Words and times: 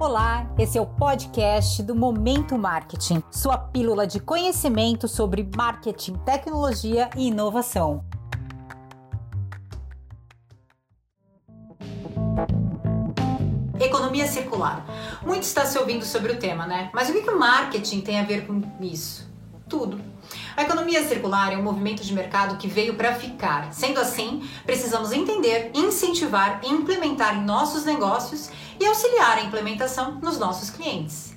Olá, 0.00 0.50
esse 0.58 0.78
é 0.78 0.80
o 0.80 0.86
podcast 0.86 1.82
do 1.82 1.94
Momento 1.94 2.56
Marketing, 2.56 3.22
sua 3.30 3.58
pílula 3.58 4.06
de 4.06 4.18
conhecimento 4.18 5.06
sobre 5.06 5.46
marketing, 5.54 6.14
tecnologia 6.24 7.10
e 7.14 7.26
inovação. 7.26 8.02
Economia 13.78 14.26
circular. 14.26 14.86
Muito 15.22 15.42
está 15.42 15.66
se 15.66 15.78
ouvindo 15.78 16.06
sobre 16.06 16.32
o 16.32 16.38
tema, 16.38 16.66
né? 16.66 16.88
Mas 16.94 17.10
o 17.10 17.12
que 17.12 17.28
o 17.28 17.38
marketing 17.38 18.00
tem 18.00 18.18
a 18.18 18.24
ver 18.24 18.46
com 18.46 18.62
isso? 18.80 19.28
Tudo. 19.68 20.00
A 20.56 20.62
economia 20.62 21.06
circular 21.06 21.52
é 21.52 21.58
um 21.58 21.62
movimento 21.62 22.02
de 22.02 22.14
mercado 22.14 22.56
que 22.56 22.66
veio 22.66 22.94
para 22.94 23.14
ficar. 23.14 23.72
Sendo 23.72 24.00
assim, 24.00 24.48
precisamos 24.64 25.12
entender, 25.12 25.70
incentivar 25.74 26.60
e 26.64 26.68
implementar 26.68 27.36
em 27.36 27.44
nossos 27.44 27.84
negócios 27.84 28.50
e 28.80 28.86
auxiliar 28.86 29.38
a 29.38 29.42
implementação 29.42 30.18
nos 30.22 30.38
nossos 30.38 30.70
clientes. 30.70 31.34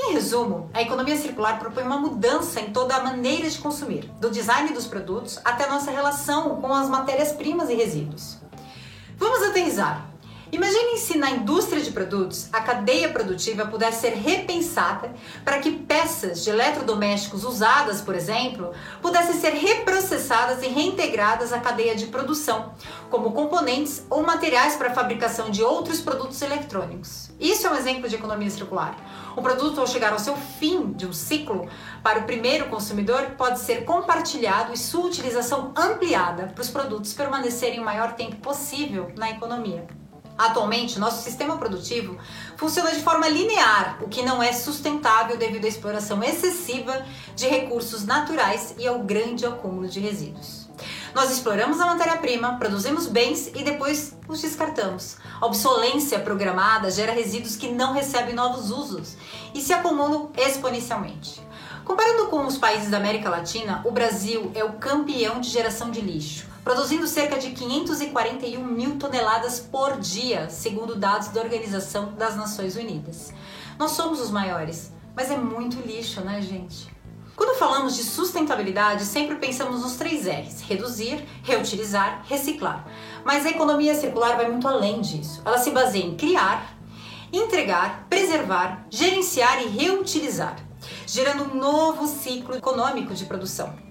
Em 0.00 0.14
resumo, 0.14 0.70
a 0.72 0.80
economia 0.80 1.16
circular 1.16 1.58
propõe 1.58 1.82
uma 1.82 1.98
mudança 1.98 2.60
em 2.60 2.70
toda 2.70 2.96
a 2.96 3.02
maneira 3.02 3.50
de 3.50 3.58
consumir, 3.58 4.10
do 4.20 4.30
design 4.30 4.72
dos 4.72 4.86
produtos 4.86 5.38
até 5.44 5.68
nossa 5.68 5.90
relação 5.90 6.56
com 6.60 6.72
as 6.72 6.88
matérias-primas 6.88 7.68
e 7.68 7.74
resíduos. 7.74 8.38
Vamos 9.18 9.42
aterrizar. 9.42 10.08
Imagine 10.50 10.96
se 10.96 11.18
na 11.18 11.30
indústria 11.30 11.82
de 11.82 11.90
produtos 11.90 12.48
a 12.54 12.62
cadeia 12.62 13.10
produtiva 13.10 13.66
pudesse 13.66 14.00
ser 14.00 14.14
repensada 14.14 15.12
para 15.44 15.58
que 15.58 15.70
peças 15.70 16.42
de 16.42 16.48
eletrodomésticos 16.48 17.44
usadas, 17.44 18.00
por 18.00 18.14
exemplo, 18.14 18.72
pudessem 19.02 19.38
ser 19.38 19.50
reprocessadas 19.50 20.62
e 20.62 20.68
reintegradas 20.68 21.52
à 21.52 21.60
cadeia 21.60 21.94
de 21.94 22.06
produção, 22.06 22.72
como 23.10 23.32
componentes 23.32 24.06
ou 24.08 24.22
materiais 24.22 24.74
para 24.74 24.88
a 24.88 24.94
fabricação 24.94 25.50
de 25.50 25.62
outros 25.62 26.00
produtos 26.00 26.40
eletrônicos. 26.40 27.28
Isso 27.38 27.66
é 27.66 27.70
um 27.70 27.76
exemplo 27.76 28.08
de 28.08 28.14
economia 28.14 28.48
circular. 28.48 28.96
O 29.36 29.42
produto, 29.42 29.80
ao 29.80 29.86
chegar 29.86 30.12
ao 30.12 30.18
seu 30.18 30.34
fim 30.34 30.92
de 30.92 31.06
um 31.06 31.12
ciclo, 31.12 31.68
para 32.02 32.20
o 32.20 32.24
primeiro 32.24 32.70
consumidor, 32.70 33.32
pode 33.36 33.60
ser 33.60 33.84
compartilhado 33.84 34.72
e 34.72 34.78
sua 34.78 35.04
utilização 35.04 35.72
ampliada 35.76 36.46
para 36.54 36.62
os 36.62 36.70
produtos 36.70 37.12
permanecerem 37.12 37.80
o 37.80 37.84
maior 37.84 38.14
tempo 38.14 38.36
possível 38.36 39.12
na 39.14 39.30
economia. 39.30 39.86
Atualmente, 40.38 41.00
nosso 41.00 41.24
sistema 41.24 41.58
produtivo 41.58 42.16
funciona 42.56 42.92
de 42.92 43.02
forma 43.02 43.28
linear, 43.28 43.98
o 44.00 44.08
que 44.08 44.22
não 44.22 44.40
é 44.40 44.52
sustentável 44.52 45.36
devido 45.36 45.64
à 45.64 45.68
exploração 45.68 46.22
excessiva 46.22 47.04
de 47.34 47.48
recursos 47.48 48.06
naturais 48.06 48.72
e 48.78 48.86
ao 48.86 49.00
grande 49.00 49.44
acúmulo 49.44 49.88
de 49.88 49.98
resíduos. 49.98 50.68
Nós 51.12 51.32
exploramos 51.32 51.80
a 51.80 51.86
matéria-prima, 51.86 52.56
produzimos 52.56 53.08
bens 53.08 53.48
e 53.48 53.64
depois 53.64 54.16
os 54.28 54.40
descartamos. 54.40 55.16
A 55.40 55.46
obsolência 55.46 56.20
programada 56.20 56.88
gera 56.88 57.10
resíduos 57.10 57.56
que 57.56 57.72
não 57.72 57.92
recebem 57.92 58.34
novos 58.34 58.70
usos 58.70 59.16
e 59.52 59.60
se 59.60 59.72
acumulam 59.72 60.30
exponencialmente. 60.36 61.42
Comparando 61.84 62.26
com 62.26 62.46
os 62.46 62.56
países 62.56 62.90
da 62.90 62.98
América 62.98 63.28
Latina, 63.28 63.82
o 63.84 63.90
Brasil 63.90 64.52
é 64.54 64.62
o 64.62 64.74
campeão 64.74 65.40
de 65.40 65.48
geração 65.48 65.90
de 65.90 66.00
lixo 66.00 66.46
produzindo 66.68 67.06
cerca 67.06 67.38
de 67.38 67.52
541 67.52 68.62
mil 68.62 68.98
toneladas 68.98 69.58
por 69.58 69.98
dia, 69.98 70.50
segundo 70.50 70.94
dados 70.94 71.28
da 71.28 71.40
Organização 71.40 72.12
das 72.12 72.36
Nações 72.36 72.76
Unidas. 72.76 73.32
Nós 73.78 73.92
somos 73.92 74.20
os 74.20 74.30
maiores, 74.30 74.92
mas 75.16 75.30
é 75.30 75.36
muito 75.38 75.80
lixo, 75.80 76.20
né, 76.20 76.42
gente? 76.42 76.94
Quando 77.34 77.58
falamos 77.58 77.96
de 77.96 78.02
sustentabilidade, 78.02 79.06
sempre 79.06 79.36
pensamos 79.36 79.80
nos 79.80 79.96
três 79.96 80.26
R's: 80.26 80.60
reduzir, 80.60 81.24
reutilizar, 81.42 82.22
reciclar. 82.28 82.86
Mas 83.24 83.46
a 83.46 83.50
economia 83.50 83.94
circular 83.94 84.36
vai 84.36 84.50
muito 84.50 84.68
além 84.68 85.00
disso. 85.00 85.40
Ela 85.46 85.56
se 85.56 85.70
baseia 85.70 86.04
em 86.04 86.16
criar, 86.16 86.76
entregar, 87.32 88.06
preservar, 88.10 88.84
gerenciar 88.90 89.62
e 89.62 89.68
reutilizar, 89.68 90.56
gerando 91.06 91.44
um 91.44 91.54
novo 91.54 92.06
ciclo 92.06 92.54
econômico 92.54 93.14
de 93.14 93.24
produção. 93.24 93.87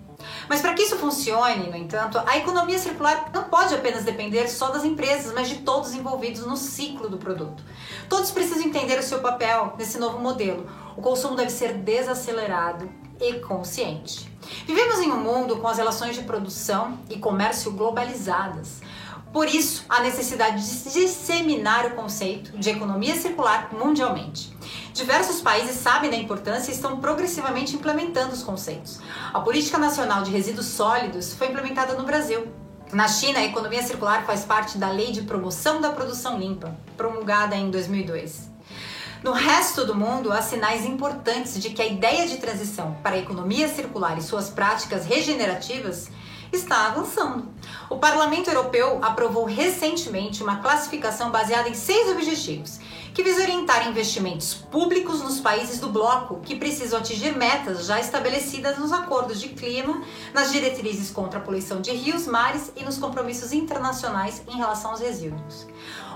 Mas 0.50 0.62
para 0.62 0.74
que 0.74 0.84
isso 0.84 0.97
funcione, 0.97 1.69
no 1.69 1.75
entanto, 1.75 2.22
a 2.25 2.38
economia 2.38 2.80
circular 2.80 3.30
não 3.34 3.46
pode 3.46 3.74
apenas 3.74 4.03
depender 4.03 4.47
só 4.47 4.69
das 4.69 4.85
empresas, 4.85 5.34
mas 5.34 5.50
de 5.50 5.58
todos 5.58 5.94
envolvidos 5.94 6.46
no 6.46 6.56
ciclo 6.56 7.09
do 7.09 7.18
produto. 7.18 7.63
Todos 8.08 8.31
precisam 8.31 8.66
entender 8.66 8.97
o 8.97 9.03
seu 9.03 9.19
papel 9.19 9.74
nesse 9.78 9.97
novo 9.97 10.19
modelo. 10.19 10.69
O 10.96 11.02
consumo 11.02 11.35
deve 11.35 11.50
ser 11.50 11.74
desacelerado 11.74 12.90
e 13.19 13.34
consciente. 13.40 14.31
Vivemos 14.66 15.00
em 15.00 15.12
um 15.12 15.18
mundo 15.18 15.58
com 15.58 15.68
as 15.68 15.78
relações 15.78 16.16
de 16.16 16.24
produção 16.24 17.00
e 17.09 17.18
comércio 17.18 17.72
globalizadas. 17.72 18.81
Por 19.34 19.47
isso, 19.47 19.85
a 19.90 20.02
necessidade 20.02 20.66
de 20.66 20.90
disseminar 20.91 21.85
o 21.88 21.91
conceito 21.91 22.58
de 22.58 22.69
economia 22.69 23.16
circular 23.16 23.69
mundialmente. 23.74 24.56
Diversos 24.97 25.41
países 25.41 25.75
sabem 25.75 26.09
da 26.09 26.18
importância 26.18 26.72
e 26.72 26.74
estão 26.74 27.00
progressivamente 27.00 27.75
implementando 27.75 28.34
os 28.34 28.41
conceitos. 28.41 29.00
A 29.31 29.40
Política 29.40 29.78
Nacional 29.78 30.24
de 30.24 30.31
Resíduos 30.31 30.66
Sólidos 30.66 31.35
foi 31.35 31.50
implementada 31.50 31.94
no 31.94 32.03
Brasil. 32.03 32.47
Na 32.91 33.08
China, 33.08 33.38
a 33.38 33.46
economia 33.46 33.84
circular 33.84 34.25
faz 34.25 34.44
parte 34.44 34.75
da 34.80 34.90
Lei 34.90 35.12
de 35.12 35.22
Promoção 35.22 35.80
da 35.80 35.91
Produção 35.91 36.40
Limpa, 36.40 36.75
promulgada 36.97 37.56
em 37.56 37.69
2002. 37.69 38.50
No 39.24 39.34
resto 39.34 39.85
do 39.85 39.94
mundo, 39.94 40.34
há 40.34 40.41
sinais 40.41 40.84
importantes 40.84 41.62
de 41.62 41.69
que 41.69 41.81
a 41.84 41.85
ideia 41.85 42.28
de 42.28 42.38
transição 42.38 42.97
para 43.03 43.18
a 43.18 43.19
economia 43.19 43.68
circular 43.68 44.18
e 44.18 44.24
suas 44.24 44.50
práticas 44.50 45.06
regenerativas 45.06 46.09
está 46.52 46.88
avançando. 46.88 47.47
O 47.88 48.00
Parlamento 48.00 48.50
Europeu 48.50 48.97
aprovou 49.03 49.46
recentemente 49.46 50.41
uma 50.41 50.58
classificação 50.58 51.29
baseada 51.29 51.69
em 51.69 51.75
seis 51.75 52.09
objetivos 52.09 52.79
que 53.17 53.23
visa 53.23 53.41
orientar 53.41 53.89
investimentos 53.89 54.53
públicos 54.53 55.23
nos 55.23 55.39
países 55.39 55.79
do 55.79 55.89
bloco 55.89 56.39
que 56.41 56.55
precisam 56.55 57.00
atingir 57.00 57.35
metas 57.35 57.88
já 57.88 58.00
estabelecidas 58.00 58.78
nos 58.78 58.94
acordos 58.94 59.41
de 59.41 59.50
clima, 59.50 60.03
nas 60.35 60.51
diretrizes 60.51 61.09
contra 61.09 61.39
a 61.39 61.41
poluição 61.41 61.81
de 61.81 61.89
rios, 61.91 62.28
mares 62.28 62.72
e 62.75 62.83
nos 62.83 63.00
compromissos 63.00 63.53
internacionais 63.53 64.44
em 64.47 64.57
relação 64.57 64.91
aos 64.91 65.00
resíduos. 65.00 65.66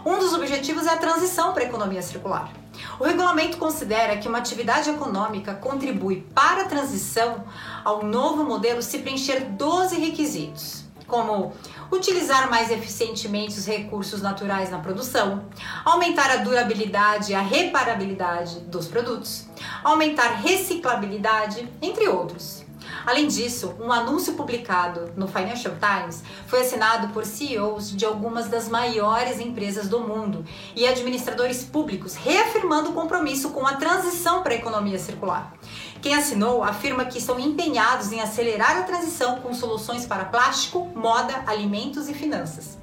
Um 0.05 0.19
dos 0.19 0.31
objetivos 0.31 0.85
é 0.85 0.91
a 0.91 0.97
transição 0.97 1.53
para 1.53 1.63
a 1.63 1.65
economia 1.65 2.03
circular. 2.03 2.53
O 2.99 3.03
regulamento 3.03 3.57
considera 3.57 4.17
que 4.17 4.27
uma 4.27 4.37
atividade 4.37 4.91
econômica 4.91 5.55
contribui 5.55 6.27
para 6.35 6.61
a 6.61 6.65
transição 6.65 7.43
ao 7.83 8.05
novo 8.05 8.43
modelo 8.43 8.83
se 8.83 8.99
preencher 8.99 9.39
12 9.39 9.99
requisitos, 9.99 10.83
como 11.07 11.53
utilizar 11.91 12.49
mais 12.49 12.71
eficientemente 12.71 13.59
os 13.59 13.65
recursos 13.65 14.21
naturais 14.21 14.71
na 14.71 14.79
produção, 14.79 15.45
aumentar 15.83 16.31
a 16.31 16.37
durabilidade 16.37 17.31
e 17.31 17.35
a 17.35 17.41
reparabilidade 17.41 18.59
dos 18.61 18.87
produtos, 18.87 19.45
aumentar 19.83 20.35
reciclabilidade, 20.35 21.67
entre 21.81 22.07
outros. 22.07 22.60
Além 23.05 23.27
disso, 23.27 23.75
um 23.79 23.91
anúncio 23.91 24.33
publicado 24.33 25.11
no 25.15 25.27
Financial 25.27 25.73
Times 25.75 26.23
foi 26.47 26.61
assinado 26.61 27.09
por 27.09 27.25
CEOs 27.25 27.95
de 27.95 28.05
algumas 28.05 28.47
das 28.47 28.69
maiores 28.69 29.39
empresas 29.39 29.87
do 29.87 29.99
mundo 30.01 30.45
e 30.75 30.85
administradores 30.85 31.63
públicos, 31.63 32.15
reafirmando 32.15 32.91
o 32.91 32.93
compromisso 32.93 33.49
com 33.49 33.65
a 33.65 33.73
transição 33.73 34.43
para 34.43 34.53
a 34.53 34.57
economia 34.57 34.99
circular. 34.99 35.53
Quem 36.01 36.13
assinou 36.13 36.63
afirma 36.63 37.05
que 37.05 37.17
estão 37.17 37.39
empenhados 37.39 38.11
em 38.11 38.21
acelerar 38.21 38.77
a 38.77 38.83
transição 38.83 39.39
com 39.39 39.53
soluções 39.53 40.05
para 40.05 40.25
plástico, 40.25 40.89
moda, 40.95 41.43
alimentos 41.47 42.09
e 42.09 42.13
finanças. 42.13 42.79